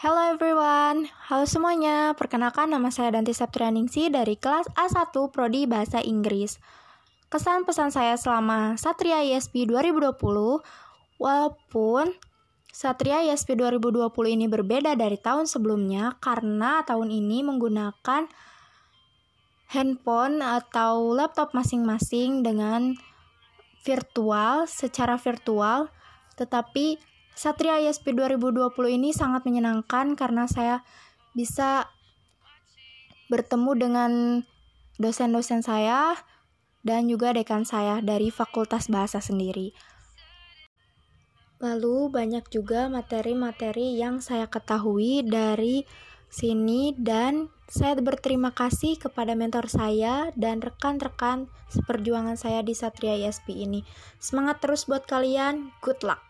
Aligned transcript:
Hello 0.00 0.32
everyone, 0.32 1.12
halo 1.28 1.44
semuanya. 1.44 2.16
Perkenalkan 2.16 2.72
nama 2.72 2.88
saya 2.88 3.12
Danti 3.12 3.36
Septrianingsi 3.36 4.08
dari 4.08 4.32
kelas 4.32 4.64
A1 4.72 5.12
Prodi 5.28 5.68
Bahasa 5.68 6.00
Inggris. 6.00 6.56
Kesan 7.28 7.68
pesan 7.68 7.92
saya 7.92 8.16
selama 8.16 8.80
Satria 8.80 9.20
ISP 9.20 9.68
2020, 9.68 10.16
walaupun 11.20 12.16
Satria 12.72 13.20
ISP 13.28 13.60
2020 13.60 14.08
ini 14.40 14.48
berbeda 14.48 14.96
dari 14.96 15.20
tahun 15.20 15.44
sebelumnya 15.44 16.16
karena 16.16 16.80
tahun 16.80 17.12
ini 17.12 17.44
menggunakan 17.44 18.24
handphone 19.68 20.40
atau 20.40 21.12
laptop 21.12 21.52
masing-masing 21.52 22.40
dengan 22.40 22.96
virtual, 23.84 24.64
secara 24.64 25.20
virtual, 25.20 25.92
tetapi 26.40 26.96
Satria 27.40 27.80
ISP 27.80 28.12
2020 28.12 28.68
ini 29.00 29.16
sangat 29.16 29.48
menyenangkan 29.48 30.12
karena 30.12 30.44
saya 30.44 30.84
bisa 31.32 31.88
bertemu 33.32 33.72
dengan 33.80 34.12
dosen-dosen 35.00 35.64
saya 35.64 36.20
dan 36.84 37.08
juga 37.08 37.32
dekan 37.32 37.64
saya 37.64 38.04
dari 38.04 38.28
Fakultas 38.28 38.92
Bahasa 38.92 39.24
sendiri. 39.24 39.72
Lalu 41.64 42.12
banyak 42.12 42.44
juga 42.52 42.92
materi-materi 42.92 43.96
yang 43.96 44.20
saya 44.20 44.44
ketahui 44.44 45.24
dari 45.24 45.88
sini 46.28 46.92
dan 46.92 47.48
saya 47.72 47.96
berterima 48.04 48.52
kasih 48.52 49.00
kepada 49.00 49.32
mentor 49.32 49.72
saya 49.72 50.28
dan 50.36 50.60
rekan-rekan 50.60 51.48
seperjuangan 51.72 52.36
saya 52.36 52.60
di 52.60 52.76
Satria 52.76 53.16
ISP 53.16 53.56
ini. 53.56 53.80
Semangat 54.20 54.60
terus 54.60 54.84
buat 54.84 55.08
kalian, 55.08 55.72
good 55.80 56.04
luck! 56.04 56.29